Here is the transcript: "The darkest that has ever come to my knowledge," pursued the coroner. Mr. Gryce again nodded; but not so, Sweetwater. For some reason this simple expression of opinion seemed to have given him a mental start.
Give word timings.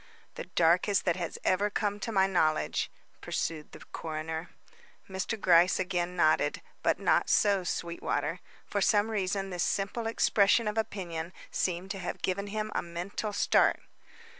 "The 0.33 0.45
darkest 0.55 1.05
that 1.05 1.15
has 1.17 1.37
ever 1.43 1.69
come 1.69 1.99
to 1.99 2.11
my 2.11 2.25
knowledge," 2.25 2.89
pursued 3.21 3.71
the 3.71 3.81
coroner. 3.91 4.49
Mr. 5.07 5.39
Gryce 5.39 5.77
again 5.77 6.15
nodded; 6.15 6.63
but 6.81 6.97
not 6.97 7.29
so, 7.29 7.63
Sweetwater. 7.63 8.39
For 8.65 8.81
some 8.81 9.11
reason 9.11 9.51
this 9.51 9.61
simple 9.61 10.07
expression 10.07 10.67
of 10.67 10.75
opinion 10.79 11.33
seemed 11.51 11.91
to 11.91 11.99
have 11.99 12.23
given 12.23 12.47
him 12.47 12.71
a 12.73 12.81
mental 12.81 13.31
start. 13.31 13.79